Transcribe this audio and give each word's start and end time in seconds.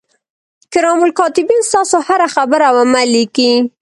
کرام 0.73 0.99
الکاتبین 1.03 1.61
ستاسو 1.69 1.97
هره 2.07 2.27
خبره 2.35 2.67
او 2.71 2.77
عمل 2.83 3.07
لیکي. 3.13 3.51